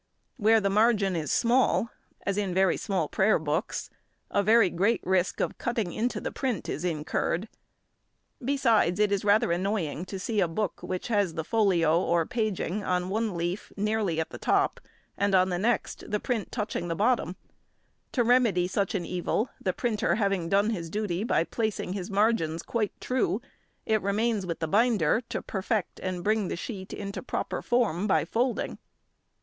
Where 0.37 0.59
the 0.59 0.71
margin 0.71 1.15
is 1.15 1.31
small, 1.31 1.91
as 2.25 2.35
in 2.35 2.55
very 2.55 2.75
small 2.75 3.07
prayer 3.07 3.37
books, 3.37 3.91
a 4.31 4.41
very 4.41 4.71
great 4.71 4.99
risk 5.03 5.39
of 5.39 5.59
cutting 5.59 5.93
into 5.93 6.19
the 6.19 6.31
print 6.31 6.67
is 6.67 6.83
incurred; 6.83 7.47
besides, 8.43 8.99
it 8.99 9.11
is 9.11 9.23
rather 9.23 9.51
annoying 9.51 10.05
to 10.05 10.17
see 10.17 10.39
a 10.39 10.47
book 10.47 10.81
which 10.81 11.09
has 11.09 11.35
the 11.35 11.43
folio 11.43 12.01
or 12.01 12.25
paging 12.25 12.83
on 12.83 13.09
one 13.09 13.37
leaf 13.37 13.71
nearly 13.77 14.19
at 14.19 14.31
the 14.31 14.39
top, 14.39 14.79
and 15.19 15.35
on 15.35 15.49
the 15.49 15.59
next, 15.59 16.09
the 16.09 16.19
print 16.19 16.51
touching 16.51 16.87
the 16.87 16.95
bottom; 16.95 17.35
to 18.11 18.23
remedy 18.23 18.67
such 18.67 18.95
an 18.95 19.05
evil, 19.05 19.51
the 19.63 19.71
printer 19.71 20.15
having 20.15 20.49
done 20.49 20.71
his 20.71 20.89
duty 20.89 21.23
by 21.23 21.43
placing 21.43 21.93
his 21.93 22.09
margins 22.09 22.63
quite 22.63 22.99
true, 22.99 23.39
it 23.85 24.01
remains 24.01 24.47
with 24.47 24.57
the 24.61 24.67
binder 24.67 25.21
to 25.29 25.43
perfect 25.43 25.99
and 25.99 26.23
bring 26.23 26.47
the 26.47 26.55
sheet 26.55 26.91
into 26.91 27.21
proper 27.21 27.61
form 27.61 28.07
by 28.07 28.25
folding. 28.25 28.79